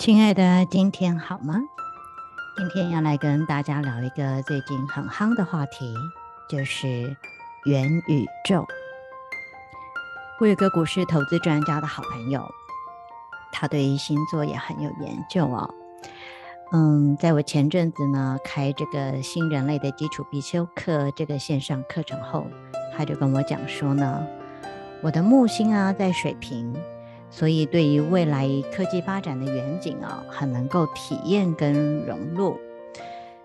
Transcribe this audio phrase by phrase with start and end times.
[0.00, 1.60] 亲爱的，今天好吗？
[2.56, 5.94] 今天要来跟大家聊一个最近很夯的话题，
[6.48, 7.14] 就是
[7.66, 8.66] 元宇宙。
[10.40, 12.42] 我有个股市投资专家的好朋友，
[13.52, 15.68] 他对于星座也很有研究哦。
[16.72, 22.46] 嗯，在我前阵子呢开这个新人类的基础必修课这个线上课程后，
[22.96, 24.26] 他就跟我讲说呢，
[25.02, 26.74] 我的木星啊在水瓶。
[27.30, 32.58] 所以，对于未来科技发展的远景啊，很能够体验跟融入。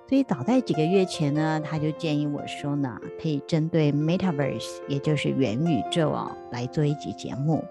[0.08, 7.64] 所以早在几个月前呢，他就建议我说呢，可以针对 Metaverse，也就是元宇宙啊，来做一集节目。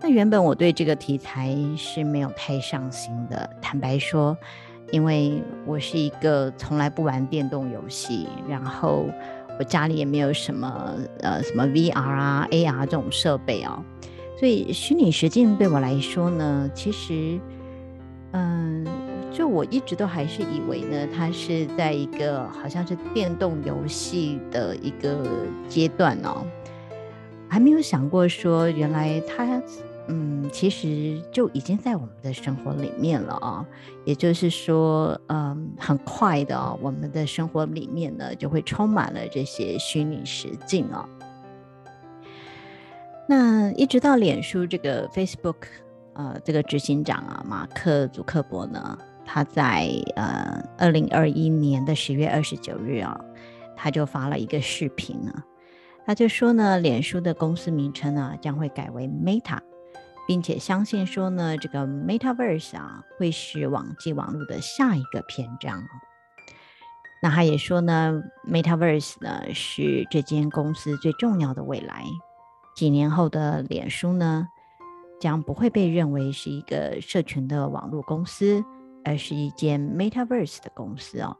[0.00, 4.36] 那原本我对这个题材是没有太上心的，坦白说，
[4.90, 9.06] 因为我是一个从来不玩电动游戏，然后
[9.58, 13.82] 我家里也没有什么呃什么 VR 啊、AR 这种设备啊。
[14.38, 17.40] 所以虚拟实境对我来说呢，其实，
[18.30, 18.86] 嗯，
[19.32, 25.26] 就我一直都还是以为呢，它是在一个好像是电动游戏的一个
[25.68, 26.46] 阶段哦，
[27.48, 29.60] 还没有想过说原来它，
[30.06, 33.66] 嗯，其实就已经在我们的生活里面了啊。
[34.04, 41.08] 也就是说，嗯，很快的哦，我们的生活里面呢就会充满了这些虚拟实境啊。
[43.30, 45.56] 那一直到脸书这个 Facebook，
[46.14, 53.20] 呃，这个执行长啊，马克·祖克伯呢，他在呃二零二一年的十月二十九日啊，
[53.76, 55.30] 他就发了一个视频呢，
[56.06, 59.58] 他就说呢，脸书的公司名称呢将会改为 Meta，
[60.26, 65.84] 并且相信说呢，这个 Metaverse 啊会是网际网络的下一个篇章。
[67.22, 72.04] 那他也说呢，Metaverse 呢是这间公司最重要的未来。
[72.78, 74.46] 几年后的脸书呢，
[75.18, 78.64] 将不会被认为是一个社群的网络公司，
[79.04, 81.36] 而是一间 Metaverse 的公司哦。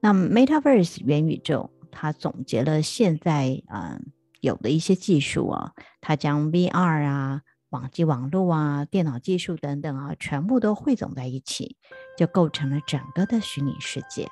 [0.00, 4.02] 那 Metaverse 元宇宙，它总结了现在嗯
[4.40, 11.76] 有的一些技术啊，它将 VR 啊、网际网络啊、电脑技术等等啊，全部都汇总在一起，
[12.16, 14.26] 就构成了整个的虚拟世界。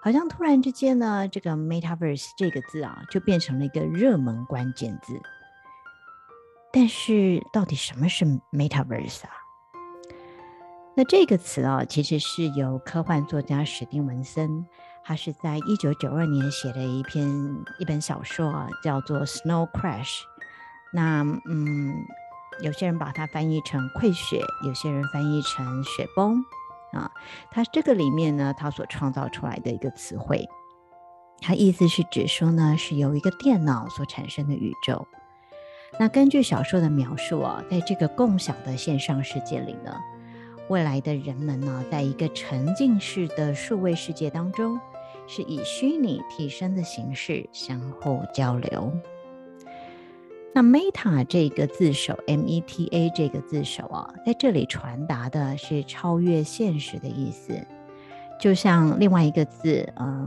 [0.00, 5.20] 好像突然之间呢，这个 Metaverse 这个字啊，就变成了一个热门关键字。
[6.72, 9.30] 但是，到底什么是 Metaverse 啊？
[10.94, 14.66] 那这个词啊，其实是由科幻作家史蒂文森，
[15.04, 17.28] 他是在一九九二年写的一篇
[17.78, 20.20] 一本小说啊，叫做《Snow Crash》。
[20.92, 21.94] 那嗯，
[22.60, 26.44] 有些人把它翻译成“溃雪”，有些人翻译成“雪崩”。
[26.92, 27.10] 啊，
[27.50, 30.48] 它这个里面呢，它所创造出来的一个词汇，
[31.40, 35.06] 它意思是指说呢，是由一个电脑所产生的宇宙。
[35.98, 39.94] 那根据小说的描述啊，在这个共享的线上世界里呢，
[40.68, 44.78] 未来的人们呢，在一个沉浸式的数位世界当中，
[45.26, 48.92] 是以虚拟替身的形式相互交流。
[50.54, 57.64] 那 Meta 这个字首，M-E-T-A 这个字首啊，在这里传达的是超越现实的意思，
[58.40, 60.26] 就像另外一个字，嗯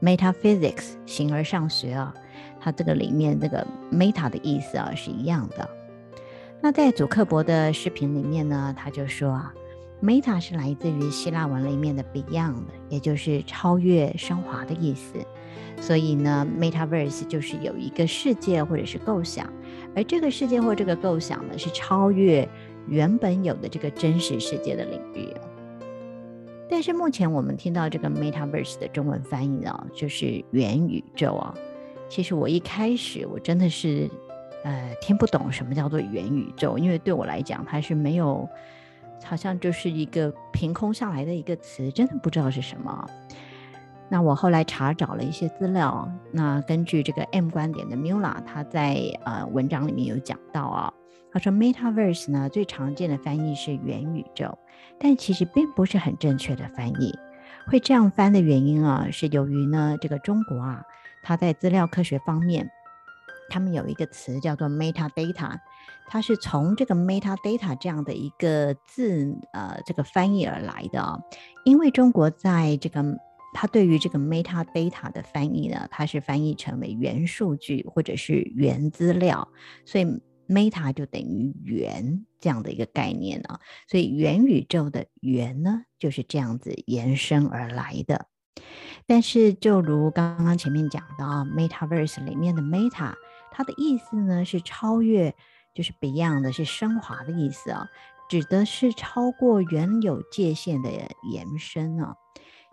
[0.00, 2.12] ，Metaphysics 形而上学啊，
[2.58, 5.68] 它这个里面这个 Meta 的意思啊是一样的。
[6.60, 9.54] 那在祖克伯的视频里面呢，他就说啊
[10.02, 15.24] ，Meta 是来自于希腊文里面的 Beyond，也就是超越、升华的意思。
[15.80, 19.50] 所以呢，Metaverse 就是有一个世界或者是构想，
[19.96, 22.48] 而这个世界或这个构想呢，是超越
[22.86, 25.28] 原本有的这个真实世界的领域。
[26.68, 31.54] 但是目前我们听到这个 Metaverse 的中文翻译啊，就是元宇宙啊。
[32.08, 34.08] 其实我一开始我真的是
[34.64, 38.48] 呃听不懂什么叫做元宇宙，因为对我来讲它是没有，
[39.24, 43.08] 好像就是一个凭空下来的一个词，真的不知道是什么。
[44.12, 50.92] 那我后来查找了一些资料，那根据这个 M 观点的 Mula，他在呃文章里面有讲到啊，
[51.30, 54.58] 他说 Metaverse 呢最常见的翻译是元宇宙，
[54.98, 57.16] 但其实并不是很正确的翻译。
[57.68, 60.82] 会这样翻的原因啊，是由于呢这个中国啊，
[61.22, 62.68] 它在资料科学方面，
[63.48, 65.52] 他们有一个词叫做 metadata，
[66.08, 71.20] 它是从这个 metadata 这样的一个字呃这个翻译而来的啊，
[71.64, 73.04] 因为中国在这个。
[73.52, 79.48] 它对于这个 metadata 的翻译呢，它是翻译成为元数据或者是元资料，
[79.84, 80.04] 所以
[80.48, 83.60] meta 就等于元这样的一个概念啊。
[83.88, 88.26] 所以元宇宙的元呢，就是这样子延伸而来的。
[89.06, 93.14] 但是就如刚刚前面讲的啊 metaverse 里面的 meta，
[93.50, 95.34] 它的意思呢是超越，
[95.74, 97.88] 就是 beyond 的是升华的意思啊，
[98.28, 100.90] 指的是超过原有界限的
[101.32, 102.14] 延伸啊。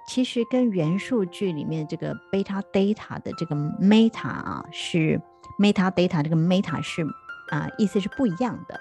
[0.08, 5.22] 其实跟元数据里面这个 beta data 的这个 meta 啊，是
[5.60, 7.06] meta data 这个 meta 是
[7.50, 8.80] 啊，意思是不一样的。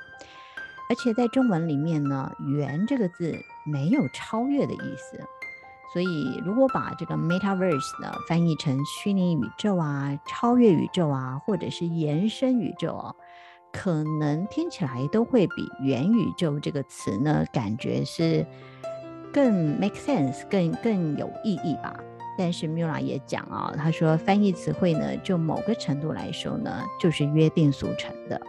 [0.89, 3.37] 而且在中文里面呢，元这个字
[3.67, 5.21] 没有超越的意思。
[5.93, 13.15] 所以如果把这个 metaverse 呢翻译成虚拟宇宙啊、超越宇宙啊，或者是延伸宇宙啊，
[13.73, 18.47] 可能听起来都会比元宇宙这个词呢感觉是。
[19.37, 21.95] 更 make sense，更更有意义吧。
[22.39, 28.41] 但是 Mula 也讲啊，他说翻译词汇呢，就某个程度来说呢，就是约定俗成的。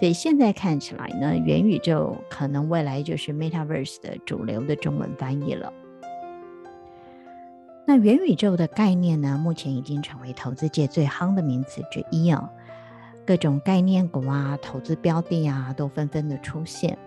[0.00, 5.72] 所以现在看起来呢，元宇宙可能未来就是 Metaverse 的主流的中文翻译了。
[7.86, 12.50] 那元宇宙的概念呢，目前已经成为投资界最夯的名词之一啊，
[13.24, 16.98] 各种概念股啊、投资标的啊，都纷纷的出现。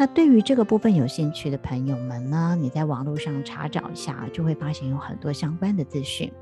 [0.00, 6.32] 那对于这个部分有兴趣的朋友们呢，你在网络上查找一下，就会发现有很多相关的资讯。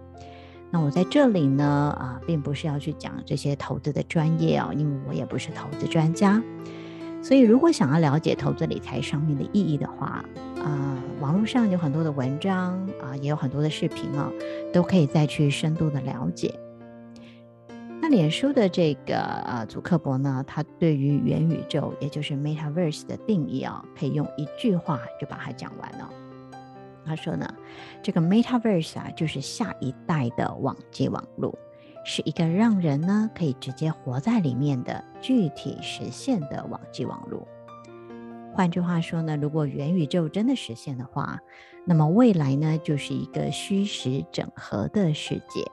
[0.71, 6.43] 那我在这里呢，啊，并不是要去讲这些投资的专业哦，因为我也不是投资专家。
[7.23, 10.23] 所以，如果想要了解投资理财上面的意义的话，
[10.63, 14.31] 啊，网络上有很多的文章啊，也有很多的视频啊，
[14.71, 16.55] 都可以再去深度的了解。
[18.01, 26.09] 那脸书的这个呃，祖克伯呢，他对于元宇宙，也就是 Metaverse 的定义啊，可以用一句话就把它讲完了。
[27.05, 27.49] 他说呢，
[28.03, 31.59] 这个 Metaverse 啊，就是下一代的网际网络，
[32.05, 37.49] 是一个让人呢可以直接活在里面的具体实现的网际网络。
[38.55, 41.41] 换句话说呢，如果元宇宙真的实现的话，
[41.85, 45.65] 那么未来呢，就是一个虚实整合的世界。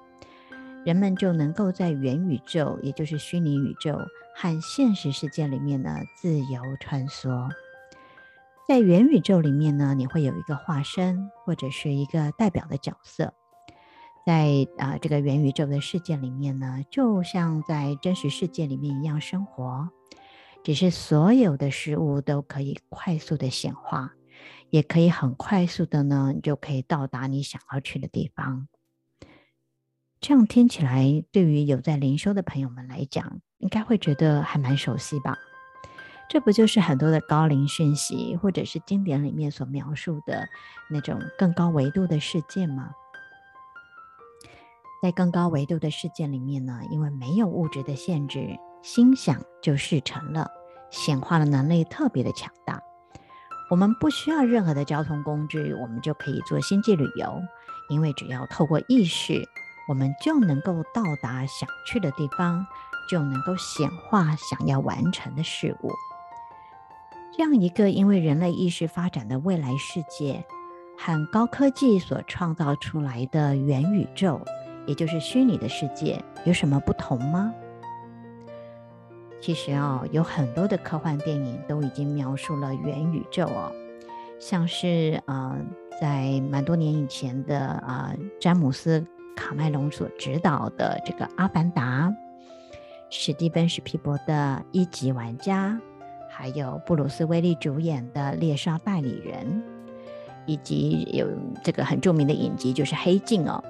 [0.86, 3.98] 人们就能够在元宇宙，也就是虚拟宇宙
[4.36, 7.50] 和现实世界里面呢，自由穿梭。
[8.68, 13.34] 在元宇宙里面呢，你会有一个化身或者是一个代表的角色，
[14.26, 19.90] 在啊、这个元宇宙的世界里面呢，就像在真实世界里面一样生活，
[20.64, 24.14] 只是所有的事物都可以快速的显化，
[24.70, 28.68] 也可以很快速的呢，你就可以到达你想要去的地方。
[30.24, 35.38] 这样听起来，对于有在灵修的朋友们来讲，应该会觉得还蛮熟悉吧？
[36.30, 40.48] 这不就是很多的高灵讯息，或者是经典里面所描述的
[40.90, 42.92] 那种更高维度的世界吗？
[45.02, 50.50] 在更高维度的世界里面呢，因为没有物质的限制，心想就事成了，
[50.90, 52.82] 显化的能力特别的强大。
[53.70, 57.42] 我们不需要任何的交通工具，我们就可以做星际旅游，
[57.90, 59.46] 因为只要透过意识。
[59.88, 62.66] 我们就能够到达想去的地方，
[63.10, 65.92] 就能够显化想要完成的事物。
[67.36, 70.46] 这样一个因为人类意识发展的未来世界，
[70.98, 74.40] 和高科技所创造出来的元宇宙，
[74.86, 77.54] 也就是虚拟的世界，有什么不同吗？
[79.42, 83.70] 其实啊，有很多的科幻电影都已经描述了元宇宙哦，
[84.40, 85.58] 像是呃，
[86.00, 89.06] 在蛮多年以前的啊，詹姆斯。
[89.36, 92.08] 卡麦隆所执导的这个《阿凡达》，
[93.10, 95.70] 史蒂芬·史皮伯的《一级玩家》，
[96.30, 99.46] 还有布鲁斯·威利主演的《猎杀代理人》，
[100.46, 101.28] 以及有
[101.64, 103.64] 这个很著名的影集就是《黑镜》哦，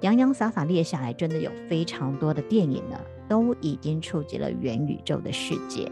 [0.00, 2.98] 洋洋洒洒列下来，真的有非常多的电影呢，
[3.28, 5.90] 都已经触及了元宇宙的世界。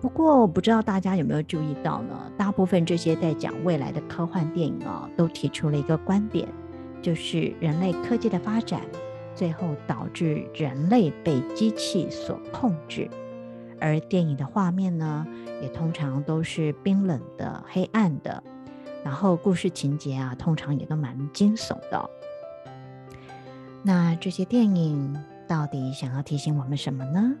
[0.00, 2.30] 不过，我不知道大家有没有注意到呢？
[2.36, 6.46] 大部分这些在讲未来的科幻电影啊、哦，都提出了一个观点。
[7.06, 8.80] 就是人类科技的发展，
[9.32, 13.08] 最后导致人类被机器所控制，
[13.80, 15.24] 而电影的画面呢，
[15.62, 18.42] 也通常都是冰冷的、黑暗的，
[19.04, 22.10] 然后故事情节啊，通常也都蛮惊悚的。
[23.84, 27.36] 那这些电影到底想要提醒我们什么呢？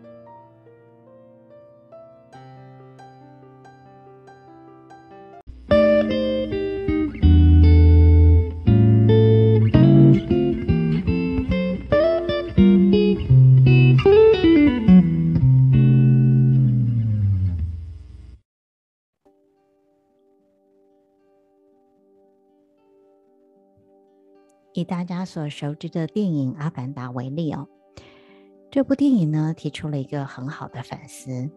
[24.86, 27.66] 大家所熟知的电影《阿凡达》为例哦，
[28.70, 31.50] 这部电影呢，提出了一个很好的反思。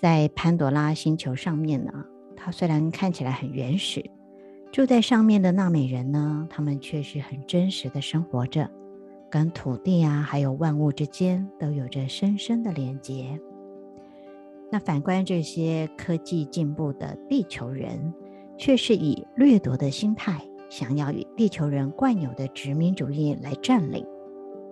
[0.00, 2.04] 在潘多拉星球上面呢，
[2.36, 4.04] 它虽然看起来很原始，
[4.72, 8.68] 住在上面的纳美人呢，他们却是很真实的生活着，
[9.30, 13.40] 跟土地啊，还有万物之间都有着深深的连接。
[14.72, 18.12] 那反观这些科技进步的地球人，
[18.58, 20.40] 却是以掠夺的心态。
[20.70, 24.06] 想要与地球人惯有的殖民主义来占领，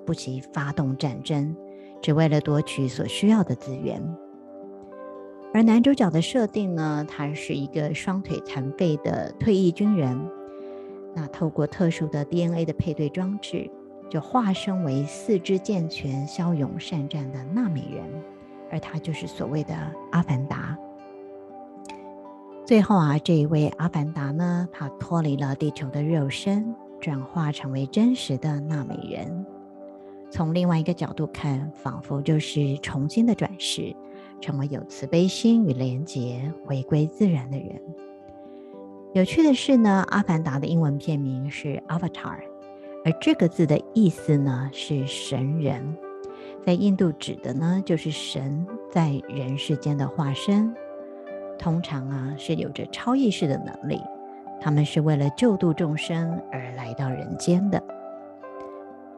[0.06, 1.54] 不惜发动战争，
[2.00, 4.00] 只为了夺取所需要的资源。
[5.52, 10.16] 而男主角的设定呢，他是一个双腿残废的退役军人，
[11.16, 13.68] 那透过特殊的 DNA 的配对装置，
[14.08, 18.04] 就化身为四肢健全、骁勇善战的纳美人，
[18.70, 19.74] 而他就是所谓的
[20.12, 20.78] 阿凡达。
[22.68, 29.46] 最后啊，这一位阿凡达呢，他脱离了地球的肉身，转化成为真实的纳美人。
[30.30, 33.96] 从另外一个角度看，仿佛就是重新的转世，
[34.38, 37.80] 成为有慈悲心与廉洁、回归自然的人。
[39.14, 42.36] 有趣的是呢，阿凡达的英文片名是 Avatar，
[43.02, 45.96] 而这个字的意思呢是神人，
[46.66, 50.70] 在印度指的呢就是神在人世间的化身。
[51.58, 54.00] 通常啊，是有着超意识的能力，
[54.60, 57.82] 他们是为了救度众生而来到人间的。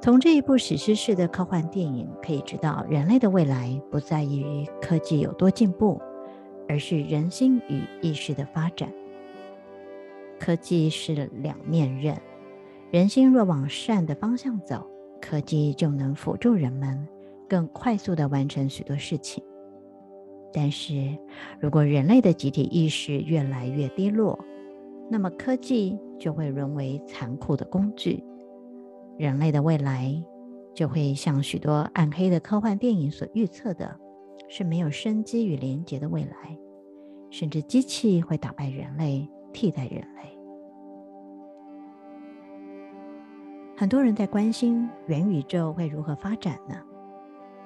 [0.00, 6.00] 从这一部史诗式的科幻电影可以知道，人类的未来不在于科技有多进步，
[6.66, 8.90] 而是人心与意识的发展。
[10.38, 12.16] 科技是两面刃，
[12.90, 14.86] 人心若往善的方向走，
[15.20, 17.06] 科技就能辅助人们
[17.46, 19.44] 更快速地完成许多事情。
[20.52, 21.16] 但是，
[21.60, 24.38] 如果人类的集体意识越来越低落，
[25.08, 28.22] 那么科技就会沦为残酷的工具。
[29.16, 30.12] 人类的未来
[30.74, 33.98] 就会像许多暗黑的科幻电影所预测的，
[34.48, 36.56] 是没有生机与连结的未来，
[37.30, 40.36] 甚至机器会打败人类，替代人类。
[43.76, 46.74] 很多人在关心元宇宙会如何发展呢？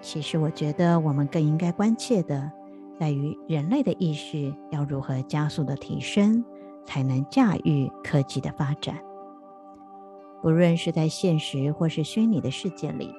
[0.01, 2.51] 其实，我觉得我们更应该关切的。
[2.99, 6.45] 在于人类的意识要如何加速的提升，
[6.85, 8.97] 才能驾驭科技的发展。
[10.43, 13.15] 不论是在现实或是虚拟的世界里，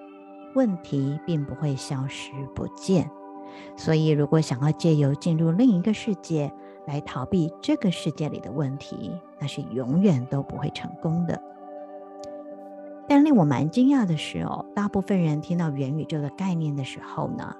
[0.53, 3.09] 问题并不会消失不见。
[3.75, 6.51] 所以，如果想要借由进入另一个世界
[6.85, 11.41] 来逃避这个世界里的问题，那是永远都不会成功的。
[13.07, 17.55] 但令我蛮惊讶的是哦，大部分人听到元宇宙的概念的时候呢，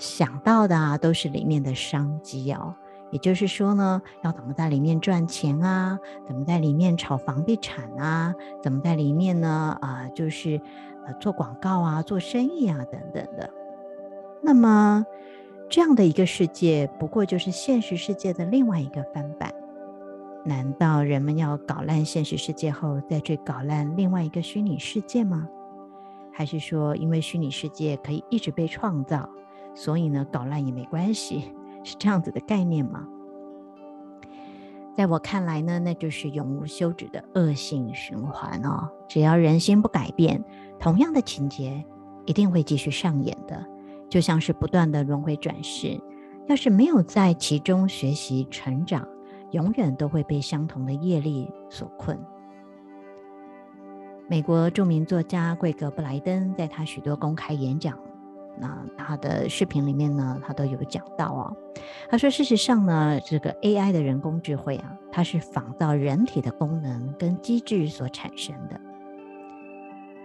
[0.00, 2.74] 想到的啊，都是里面的商机哦，
[3.10, 5.98] 也就是说呢，要怎么在里面赚钱啊？
[6.26, 8.34] 怎么在里面炒房地产啊？
[8.62, 9.76] 怎么在里面呢？
[9.82, 10.58] 啊、就是
[11.06, 13.50] 呃做广告啊，做生意啊，等等的。
[14.42, 15.04] 那么
[15.68, 19.52] 这样的一个世界，不过就是现实世界的另外一个翻版。
[20.46, 25.46] 难道人们要搞烂现实世界后，再去搞烂另外一个虚拟世界吗？
[26.32, 29.28] 还是说，因为虚拟世界可以一直被创造？
[29.74, 31.52] 所以呢，搞烂也没关系，
[31.84, 33.06] 是这样子的概念吗？
[34.96, 38.90] 在我看来呢，那就是永无休止的恶性循环哦。
[39.08, 40.44] 只要人心不改变，
[40.78, 41.82] 同样的情节
[42.26, 43.64] 一定会继续上演的，
[44.08, 45.98] 就像是不断的轮回转世。
[46.48, 49.06] 要是没有在其中学习成长，
[49.52, 52.18] 永远都会被相同的业力所困。
[54.28, 57.96] 美国著名作家桂格布莱登在他许多公开演讲。
[58.60, 61.56] 那他的视频里面呢，他都有讲到哦。
[62.10, 68.80] 他说，事实上呢，这个 AI 的人工智慧啊，它是仿造人体的功能跟机制所产生的。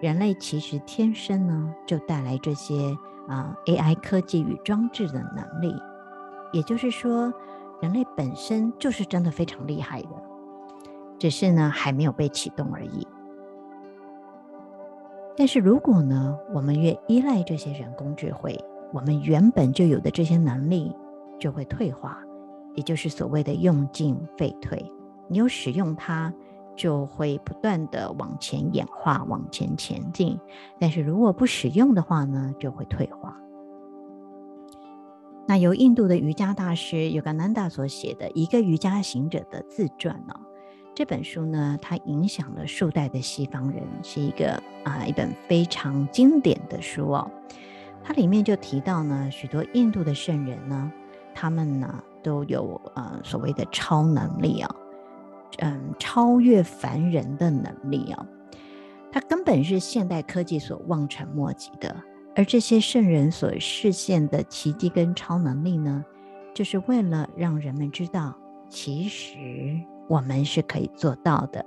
[0.01, 2.95] 人类其实天生呢，就带来这些
[3.27, 5.73] 啊 AI 科技与装置的能力。
[6.51, 7.33] 也就是说，
[7.81, 10.09] 人类本身就是真的非常厉害的，
[11.17, 13.07] 只是呢还没有被启动而已。
[15.37, 18.57] 但是如果呢，我们越依赖这些人工智慧，
[18.93, 20.95] 我们原本就有的这些能力
[21.39, 22.19] 就会退化，
[22.73, 24.89] 也就是所谓的用进废退。
[25.27, 26.33] 你有使用它，
[26.75, 30.39] 就会不断的往前演化，往前前进。
[30.79, 33.37] 但是如果不使用的话呢，就会退化。
[35.47, 40.33] 那由印度的瑜伽大师尤加南达所写的一个瑜伽行者的自传呢、
[40.95, 44.53] 这本书呢，它影响了数代的西方人，是一个
[44.85, 47.29] 啊、一本非常经典的书哦。
[48.01, 50.89] 它里面就提到呢，许多印度的圣人呢，
[51.33, 54.75] 他们呢都有呃所谓的超能力啊、哦，
[55.57, 58.55] 嗯，超越凡人的能力啊、哦，
[59.11, 61.93] 它根本是现代科技所望尘莫及的。
[62.37, 66.05] 而这些圣人所示现的奇迹跟超能力呢，
[66.53, 68.33] 就是为了让人们知道，
[68.69, 71.65] 其实我们是可以做到的，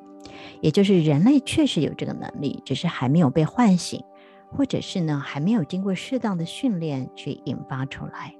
[0.61, 4.03] 也就是人类确实有这个能力，只是还没有被唤醒，
[4.51, 8.35] 或者是呢还没有经过适当的训练去引发出来。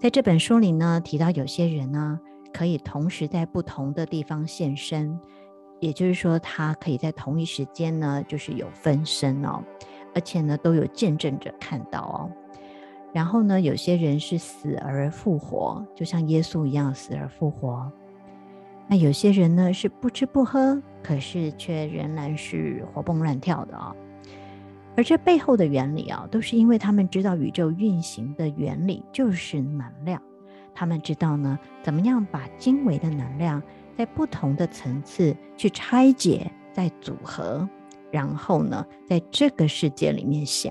[0.00, 2.18] 在这本书里呢，提到有些人呢
[2.52, 5.18] 可以同时在不同的地方现身，
[5.78, 9.62] 也就是说，他可以在同一时间呢，就是有分身哦。
[10.14, 12.30] 而且呢，都有见证者看到哦。
[13.14, 17.90] 然后呢，有些人是死而复活，就像耶稣一样死而复活。
[18.88, 23.96] 那有些人呢是不吃不喝，可是却仍然是活蹦乱跳的哦。
[24.96, 30.20] 而这背后的原理啊，都是因为他们知道宇宙运行的原理就是能量。
[30.74, 33.62] 他们知道呢，怎么样把精微的能量
[33.96, 37.68] 在不同的层次去拆解、再组合。
[38.10, 40.70] 然后呢，在这个世界里面显，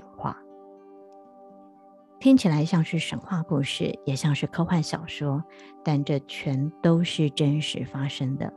[2.22, 5.42] 听起来像是神话故事，也像是科幻小说，
[5.82, 8.54] 但这全都是真实发生的。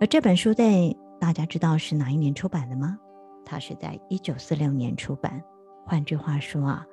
[0.00, 2.98] 而这本书在大家知道是哪一年出版的吗？
[3.44, 5.40] 它是在一九四六年出版。
[5.86, 6.84] 换句话说啊，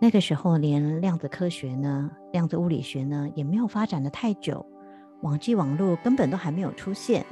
[0.00, 4.64] 那个时候连量子科学呢、量子物理学呢也没有发展的太久，
[5.20, 7.26] 网际网络根本都还没有出现，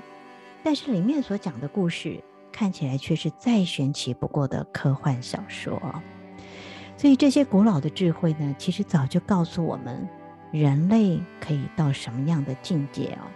[0.62, 2.22] 但是里面所讲的故事。
[2.52, 5.78] 看起来却是再玄奇不过的科幻小说，
[6.96, 10.08] 所以这些古老的智慧呢，其实早就告诉我们，
[10.50, 13.28] 人类可以到什么样的境界哦。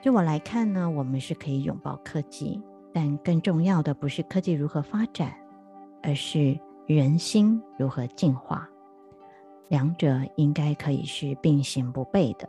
[0.00, 5.32] 就我来看呢，我们是可以拥抱科技，但更重要的不是科技如何发展，
[6.02, 8.68] 而是人心如何进化，
[9.68, 12.48] 两者应该可以是并行不悖的。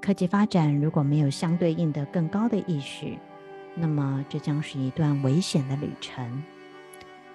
[0.00, 3.16] 科技发展如果没有相对应的更高的意识，
[3.74, 6.42] 那么这将是一段危险的旅程。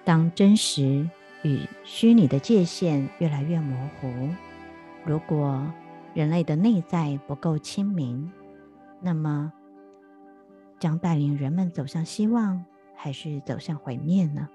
[0.05, 1.09] 当真实
[1.43, 4.07] 与虚拟的界限越来越模糊，
[5.05, 5.65] 如果
[6.13, 8.31] 人类的内在不够清明，
[9.01, 9.51] 那么
[10.79, 12.63] 将带领人们走向希望，
[12.95, 14.47] 还是走向毁灭呢？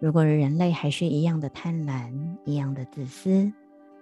[0.00, 2.12] 如果人类还是一样的贪婪，
[2.44, 3.52] 一样的自私，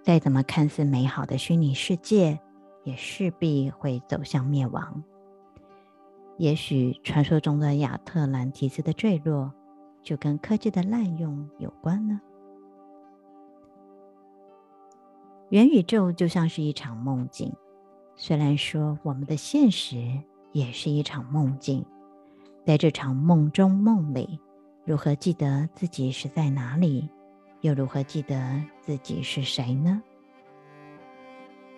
[0.01, 2.39] 再怎么看似美好的虚拟世界，
[2.83, 5.03] 也势必会走向灭亡。
[6.37, 9.53] 也许传说中的亚特兰提斯的坠落，
[10.05, 12.21] 就跟科技的滥用有关呢？
[15.49, 17.51] 元宇宙就像是一场梦境，
[18.15, 19.97] 虽然说我们的现实
[20.51, 21.83] 也是一场梦境，
[22.63, 24.39] 在这场梦中梦里，
[24.85, 27.09] 如何记得自己是在哪里？
[27.61, 30.01] 又如何记得自己是谁呢？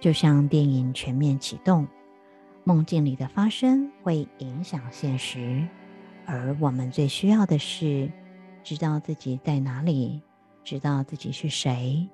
[0.02, 1.88] 就像电影全面启动，
[2.66, 5.66] 梦境里的发生会影响现实，
[6.30, 8.12] 而我们最需要的是
[8.62, 10.22] 知道自己在哪里，
[10.62, 12.06] 知道自己是谁，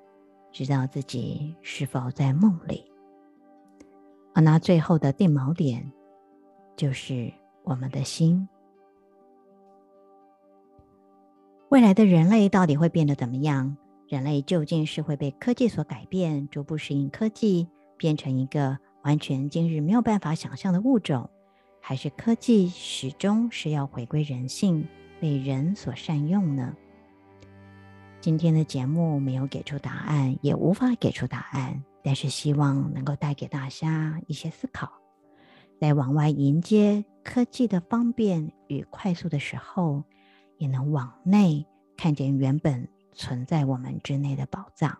[0.52, 2.84] 知道自己是否在梦里。
[4.32, 5.92] 而那最后的定锚点，
[6.76, 7.32] 就是
[7.64, 8.48] 我们的心。
[11.70, 13.76] 未来的人类到底会变得怎么样？
[14.06, 21.28] 人类究竟是会被科技所改变，逐步适应科技，变成一个完全今日没有办法想象的物种，
[21.86, 24.88] 还是科技始终是要回归人性，
[25.20, 26.74] 被人所善用呢？
[28.22, 34.90] 今天的节目没有给出答案，也无法给出答案，但是希望能够带给大家一些思考，
[35.78, 40.02] 在往外迎接科技的方便与快速的时候，
[40.56, 41.66] 也能往内
[41.98, 44.96] 看见原本存在我们之内的宝藏。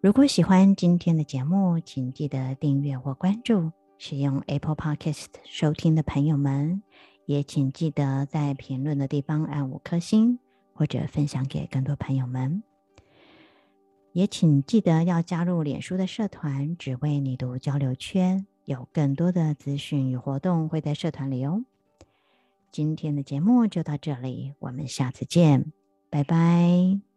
[0.00, 3.72] 如果喜欢今天的节目，请记得订阅或关注。
[4.02, 6.82] 使用 Apple Podcast 收听的朋友们，
[7.26, 10.38] 也请记得在评论的地方按五颗星，
[10.72, 12.62] 或者分享给更多朋友们。
[14.12, 21.62] 也请记得要加入脸书的社团“只为你读交流圈”，有更多的资讯与活动会在社团里哦。
[22.72, 25.74] 今天的节目就到这里，我们下次见，
[26.08, 27.09] 拜拜。